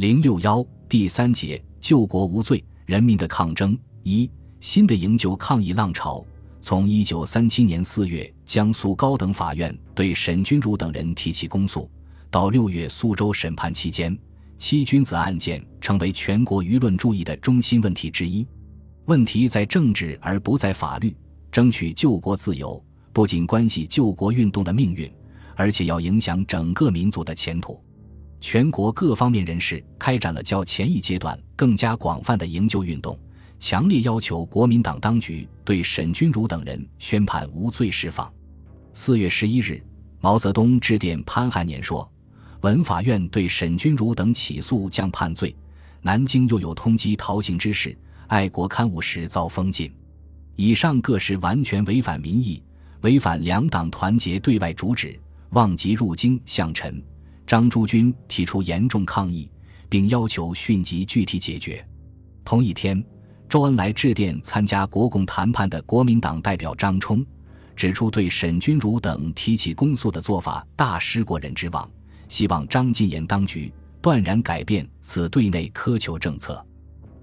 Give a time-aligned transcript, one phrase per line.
[0.00, 6.24] 零六幺第三节救国无罪，人民的抗争一新的营救抗议浪潮。
[6.62, 11.86] 从一九三七年四月，江苏高等法院对沈钧儒等人提起公诉，
[12.30, 14.18] 到六月苏州审判期间，
[14.56, 18.48] 七君子案件成为全国舆论注意的中心问题之一。
[19.04, 21.14] 问题在政治而不在法律，
[21.52, 22.82] 争取救国自由
[23.12, 25.12] 不仅关系救国运动的命运，
[25.56, 27.78] 而且要影响整个民族的前途。
[28.40, 33.18] 全国各方面人士开展了较前一阶段更加广泛的营救运动。
[33.58, 38.32] 强烈要求国民党当局对沈钧儒等人宣判无罪释放。
[38.94, 39.82] 四月十一日，
[40.18, 42.10] 毛泽东致电潘汉年说
[42.62, 45.54] ：“文法院对沈钧儒等起诉将判罪，
[46.00, 47.94] 南京又有通缉逃刑之事，
[48.28, 49.92] 爱国刊物时遭封禁。
[50.56, 52.62] 以上各事完全违反民意，
[53.02, 55.20] 违反两党团结对外主旨，
[55.50, 57.02] 妄极入京向陈、
[57.50, 59.50] 张诸军提出严重抗议，
[59.88, 61.84] 并要求迅即具体解决。”
[62.46, 63.04] 同一天。
[63.48, 67.26] 周恩来致电参加国共谈判的国民党代表张冲，
[67.74, 71.90] 指出对沈钧儒等提起公诉的做法大失国人之望，
[72.28, 76.64] 希望张晋言当局断然改变此对内苛求政策。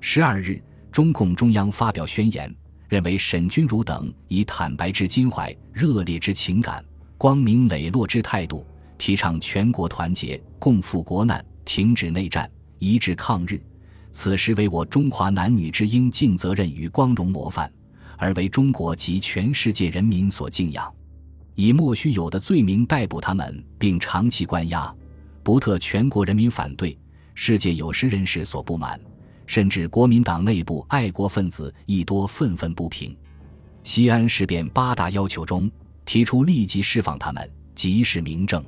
[0.01, 0.61] 十二日，
[0.91, 2.53] 中共中央发表宣言，
[2.89, 6.83] 认为沈钧儒等以坦白之襟怀、热烈之情感、
[7.17, 8.67] 光明磊落之态度，
[8.97, 13.61] 提倡全国团结、共赴国难、停止内战、一致抗日。
[14.11, 17.71] 此时为我中华男女之应尽责任与光荣模范，
[18.17, 20.91] 而为中国及全世界人民所敬仰。
[21.53, 24.93] 以莫须有的罪名逮捕他们，并长期关押，
[25.43, 26.97] 不特全国人民反对，
[27.35, 28.99] 世界有识人士所不满，
[29.45, 33.15] 甚至国民党内部爱国分子亦多愤愤不平。
[33.83, 35.69] 西安事变八大要求中
[36.05, 38.63] 提出立即释放他们，即是明证。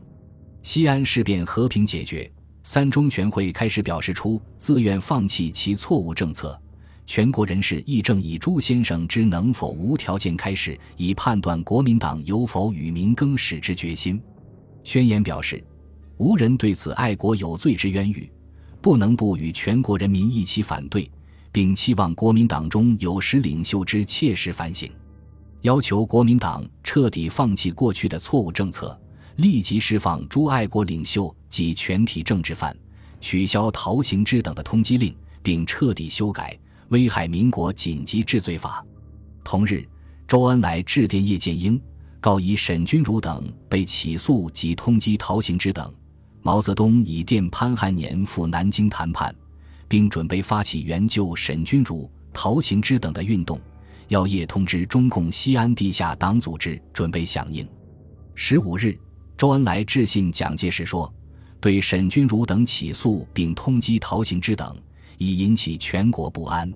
[0.62, 2.30] 西安事变和平解决。
[2.62, 6.60] 三中全会开始表示出自愿放弃其错误政策，
[7.08, 14.22] 全国人士亦正以朱先生之能否无条件开始，以判断国民党有否与民更始之决心。
[14.84, 15.64] 宣言表示，
[16.18, 18.30] 无人对此爱国有罪之冤狱，
[18.82, 21.10] 不能不与全国人民一起反对，
[21.52, 24.92] 并期望国民党中有识领袖之切实反省，
[25.62, 29.00] 要求国民党彻底放弃过去的错误政策。
[29.40, 32.76] 立即释放诸爱国领袖及全体政治犯，
[33.22, 36.54] 取消陶行知等的通缉令，并彻底修改
[36.90, 38.86] 《危害民国紧急治罪法》。
[39.42, 39.88] 同日，
[40.28, 41.80] 周恩来致电叶剑英，
[42.20, 45.90] 告以沈钧儒等被起诉及通缉陶行知等。
[46.42, 49.34] 毛泽东已电潘汉年赴南京谈判，
[49.88, 53.58] 并准备发起援救沈钧儒、陶行知等的运动，
[54.10, 57.66] 要叶通知中共西安地下党组织准备响应。
[58.36, 59.00] 十五日。
[59.40, 61.10] 周恩来致信蒋介石说
[61.62, 64.76] ：“对沈钧儒等起诉并通缉逃行之等，
[65.18, 66.70] 已引起全国不安。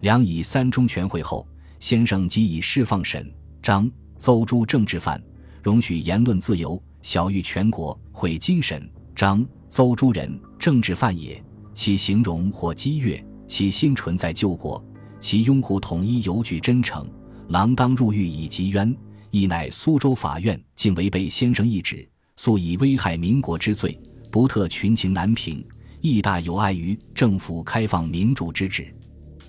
[0.00, 1.46] 两以三中全会后，
[1.78, 3.32] 先生即已释放沈、
[3.62, 5.22] 张、邹诸政治犯，
[5.62, 11.40] 容许言论自由，晓谕全国，会今沈、张、邹诸人政治犯也，
[11.72, 14.84] 其形容或激越，其心存在救国，
[15.20, 17.08] 其拥护统一犹具真诚，
[17.48, 18.92] 锒当入狱以及冤。”
[19.32, 22.06] 亦乃苏州法院竟违背先生意旨，
[22.36, 23.98] 素以危害民国之罪，
[24.30, 25.64] 不特群情难平，
[26.02, 28.94] 亦大有碍于政府开放民主之旨。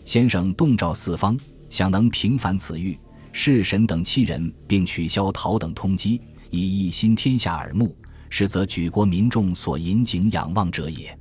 [0.06, 1.38] 先生动召四方，
[1.70, 2.98] 想能平反此狱，
[3.34, 6.18] 弑神等七人，并取消陶等通缉，
[6.50, 7.94] 以一新天下耳目，
[8.30, 11.14] 实则举国民众所引颈仰望者也。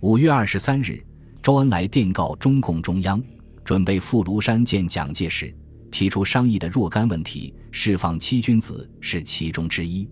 [0.00, 1.00] 五月二十三日，
[1.40, 3.22] 周恩来电告中共中央，
[3.64, 5.54] 准备赴庐山见蒋介石。
[5.92, 10.08] 提出商议的若干问题，释放七君子是其中之一。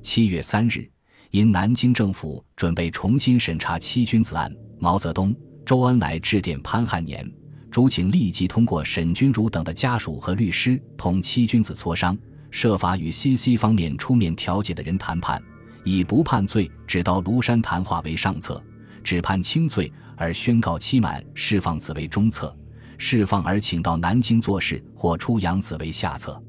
[0.00, 0.88] 七月三日，
[1.32, 5.34] 因南京政府准备重新审查七君子案，毛泽东、
[5.66, 7.28] 周恩来致电潘汉年，
[7.72, 12.16] 主请立即通过沈钧儒等的家属和律师同七君子磋商，
[12.52, 15.42] 设法与西西方面出面调解的人谈判，
[15.82, 18.62] 以不判罪只到庐山谈话为上策，
[19.02, 22.56] 只判轻罪而宣告期满释放此为中策。
[22.98, 26.40] 释放而请到南京做事或出洋子为下策。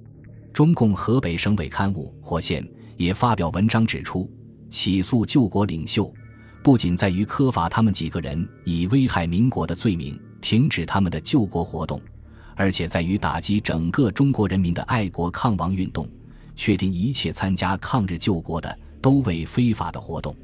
[0.53, 4.29] 中共河北省委刊物或县也发表文章指出，
[4.69, 6.11] 起诉救国领袖，
[6.63, 12.01] 不仅在于苛罚他们几个人以危害民国的罪名，停止他们的救国活动，
[12.55, 16.09] 而且在于打击整个中国人民的爱国抗亡运动，
[16.55, 20.35] 确定一切参加抗日救国的都为非法的活动。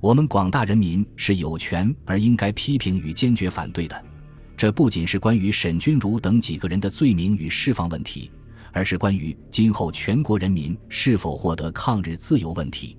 [0.00, 4.04] 我们广大人民是有权而应该批评与坚决反对的。
[4.58, 8.28] 这不仅是关于沈钧儒等几个人的罪名与释放问题，
[8.72, 12.96] 而是关于今后全国人民是否获得抗日自由问题。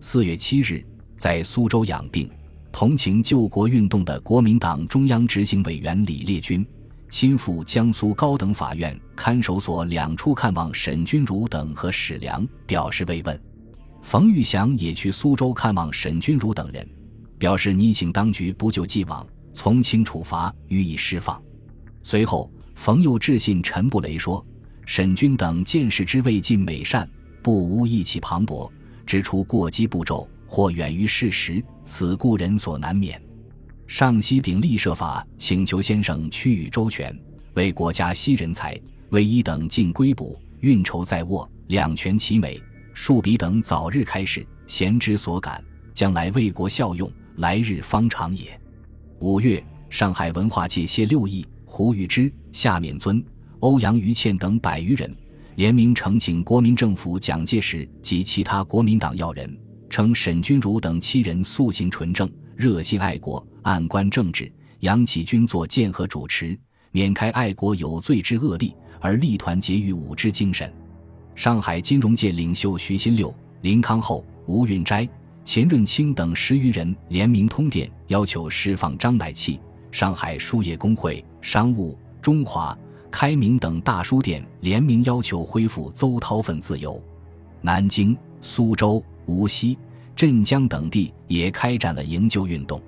[0.00, 0.82] 四月七日，
[1.14, 2.30] 在苏州养病，
[2.72, 6.66] 同情救国运动的国民党中央执行委员李烈钧
[7.10, 13.38] 亲赴江苏高等法院看守所两处看望沈钧儒等和史良，表示慰问。
[14.00, 16.88] 冯玉祥也去苏州看望沈钧儒等人，
[17.38, 21.42] 表示拟请当局不救既往，从轻处罚，予以释放。
[22.02, 24.44] 随后，冯又致信陈布雷说
[24.84, 27.08] ：“沈钧等见识之未尽美善，
[27.42, 28.70] 不无义气磅礴，
[29.06, 33.20] 指出过激步骤。”或远于事实，此故人所难免。
[33.88, 37.18] 上西鼎立设法请求先生屈予周全，
[37.54, 42.62] 为国家惜人才，为一等尽归补，运筹在握，两全其美。
[42.92, 48.60] 庶彼等早日开始，贤之所感，将来为国效用，来日方长也。
[49.20, 53.24] 五月，上海文化界谢六义、胡玉芝、夏勉尊、
[53.60, 55.14] 欧阳余倩等百余人
[55.54, 59.58] 联名呈请国民政府蒋介石及其他国民党要人。
[59.88, 64.52] 称沈钧儒等七人素行纯正，热心爱国，暗观政治。
[64.80, 66.58] 杨启军作谏和主持，
[66.90, 70.70] 免开爱国有罪之恶例，而力团结于武之精神。
[71.36, 73.32] 上海金融界领袖徐新六、
[73.62, 75.08] 林康厚、吴允斋、
[75.44, 79.60] 秦润清等十余人联名通电，要求释放张乃器。
[79.92, 82.76] 上海书业工会、商务、中华、
[83.10, 87.00] 开明等大书店联名要求恢复邹韬奋自由。
[87.60, 89.02] 南京、苏州。
[89.26, 89.78] 无锡、
[90.14, 92.78] 镇江等地也开展了营救运动。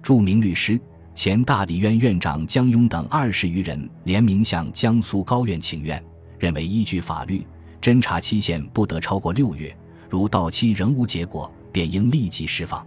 [0.00, 0.80] 著名律师、
[1.12, 6.00] 前大理院院长江庸等二十余人联名向江苏高院请愿，
[6.38, 7.44] 认为依据法律，
[7.80, 9.76] 侦查期限不得超过六月，
[10.08, 12.86] 如到期仍无结果，便应立即释放。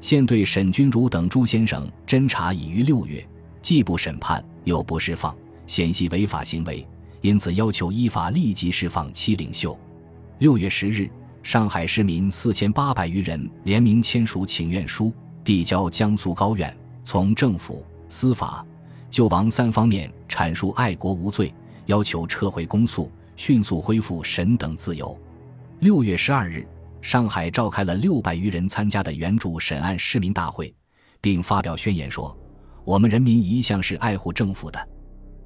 [0.00, 3.24] 现对沈钧儒等朱先生侦查已于六月，
[3.62, 5.32] 既不审判又不释放，
[5.66, 6.84] 显系违法行为，
[7.20, 9.78] 因此要求依法立即释放七领袖。
[10.38, 11.08] 六月十日。
[11.44, 15.12] 上海市民四千八百余人联名签署请愿书，
[15.44, 16.74] 递交江苏高院，
[17.04, 18.64] 从政府、司法、
[19.10, 21.52] 救亡三方面阐述爱国无罪，
[21.84, 25.14] 要求撤回公诉，迅速恢复沈等自由。
[25.80, 26.66] 六月十二日，
[27.04, 30.74] 上海召开了六百余人参加的援助审案市民大会，
[31.20, 32.34] 并发表宣言说
[32.82, 34.88] ：“我们人民一向是爱护政府的，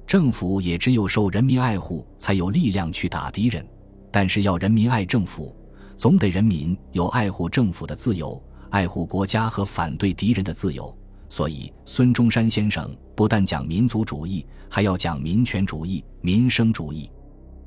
[0.07, 3.67] 政府也只有受人民爱护，才有力量去打敌人。
[4.09, 5.53] 但是要人民爱政府。”
[5.97, 10.97] 总得人民有爱护政府的自由，爱护国家和反对敌人的自由。
[11.27, 17.11] 所以，孙中山先生不但讲民族主义，还要讲民权主义、民生主义。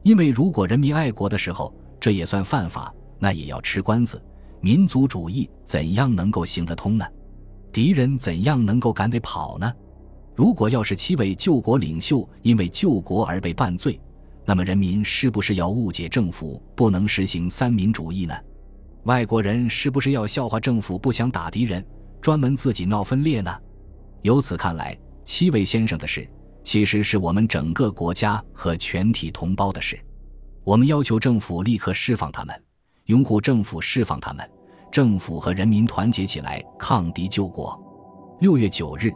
[0.03, 2.91] 因为如果人民爱国的时候，这也算犯法，
[3.23, 4.21] 那也要吃官司。
[4.61, 7.07] 民族主义怎样能够行得通呢？
[7.73, 9.73] 敌人怎样能够赶得跑呢？
[10.35, 14.01] 如果要是七位救国领袖因为救国而被办罪，
[14.45, 18.35] 那么，人民是不是要误解政府不能实行三民主义呢？
[19.05, 21.85] 外国人是不是要笑话政府不想打敌人，
[22.21, 23.57] 专门自己闹分裂呢？
[24.23, 26.29] 由此看来，七位先生的事，
[26.65, 29.97] 其实是我们整个国家和全体同胞的事。
[30.65, 32.63] 我们要求政府立刻释放他们，
[33.07, 34.49] 拥护政府释放他们，
[34.91, 37.79] 政府和人民团结起来抗敌救国。
[38.41, 39.13] 六月九日，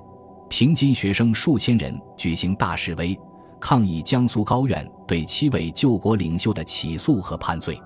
[0.49, 3.17] 平津学生数千人举行大示威。
[3.59, 7.81] 抗议江苏高院对七位救国领袖的起诉和判罪，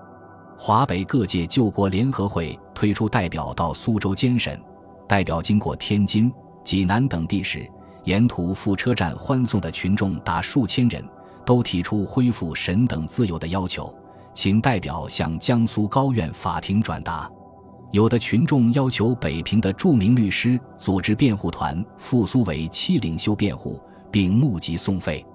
[0.57, 4.61] 华北各界救国联合会推出代表到苏州监审，
[5.07, 6.31] 代表经过天津、
[6.63, 7.65] 济南等地时，
[8.03, 11.03] 沿途赴车站欢送的群众达数千人，
[11.45, 13.91] 都提出恢复神等自由的要求，
[14.33, 17.29] 请代表向江苏高院法庭转达。
[17.91, 25.25] 有的群众要求北平的著名律师组织辩护团赴苏为七领袖辩护，并募集送费。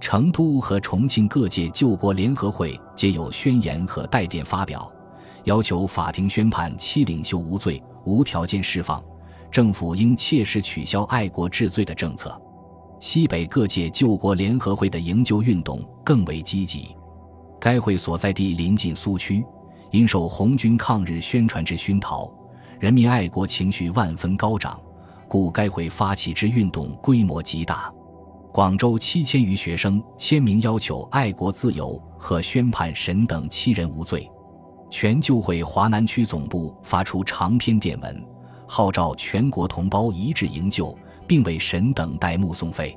[0.00, 4.90] 成都和重庆各界救国联合会皆有宣言和带电发表，
[5.44, 9.02] 要求法庭宣判七领袖无罪、无条件释放，
[9.50, 12.40] 政府应切实取消爱国治罪的政策。
[13.00, 16.95] 西北各界救国联合会的营救运动更为积极。
[17.66, 19.44] 该会所在地临近苏区，
[19.90, 22.32] 因受红军抗日宣传之熏陶，
[22.78, 24.80] 人民爱国情绪万分高涨，
[25.26, 27.92] 故该会发起之运动规模极大。
[28.52, 34.30] 广州七千余学生签名要求爱国自由和宣判沈等七人无罪，
[34.88, 38.24] 全救会华南区总部发出长篇电文，
[38.68, 40.96] 号召全国同胞一致营救，
[41.26, 42.96] 并为沈等代目送费。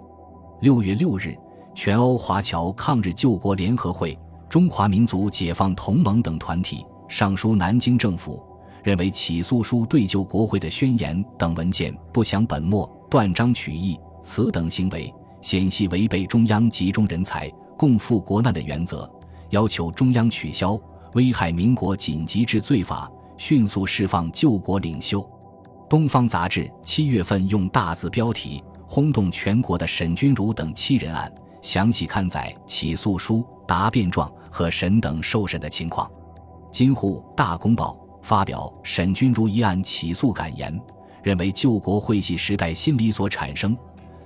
[0.62, 1.36] 六月六日，
[1.74, 4.16] 全欧华侨抗日救国联合会、
[4.50, 8.44] 中华民族解放同盟等团体上书南京政府，
[8.84, 15.14] 认为起诉书对救国会的宣言等文件不详本末、断章取义，此等行为。
[15.42, 19.10] 显系违背中央集中人才、共赴国难的原则，
[19.52, 20.78] 要求中央取消
[21.14, 25.26] 危害民国紧急治罪法，迅速释放救国领袖。
[25.88, 36.10] 东方杂志七月份用大字标题轰动全国的沈钧儒等七人案，详细刊载起诉书、答辩状和审等受审的情况。
[36.72, 40.80] 金沪大公报发表沈君儒一案起诉感言，
[41.24, 43.78] 认为救国会系时代心理所产生，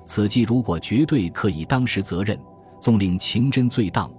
[0.05, 2.37] 此计如果绝对可以当时责任，
[2.79, 4.11] 纵令情真罪当，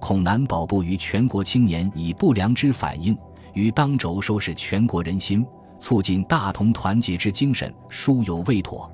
[0.00, 3.16] 恐难保不于全国青年以不良之反应，
[3.52, 5.44] 于当轴收拾全国人心。
[5.80, 8.90] 促进大同团结之精神，殊有未妥。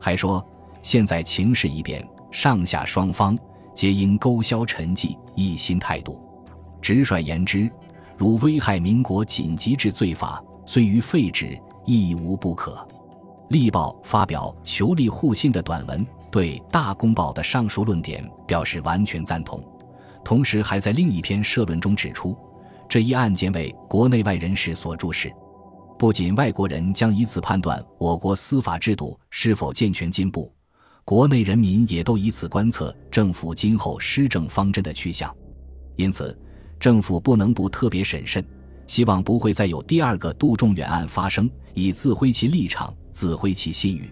[0.00, 0.42] 还说，
[0.80, 3.38] 现在情势一变，上下双方
[3.74, 6.20] 皆应勾销沉寂，一心态度。
[6.80, 7.70] 直率言之，
[8.16, 12.84] 如危害民国紧急之罪法，虽于废止，亦无不可。
[13.50, 19.62] 立报发表求利互信的短文，对大公报的上述论点表示完全赞同。
[20.24, 22.36] 同时，还在另一篇社论中指出，
[22.88, 25.30] 这一案件为国内外人士所注视。
[25.98, 30.52] 不仅外国人将以此判断我国司法制度是否健全进步，
[31.04, 35.34] 国内人民也都以此观测政府今后施政方针的去向。
[35.96, 36.36] 因此，
[36.78, 38.44] 政府不能不特别审慎，
[38.86, 44.10] 希望不会再有第二个杜仲远案发生，以自毁其立场，自毁其信誉。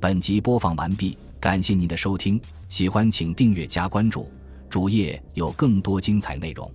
[0.00, 4.28] 本集播放完毕，感谢您的收听，喜欢请订阅加关注，
[4.68, 6.70] 主页有更多精彩内容。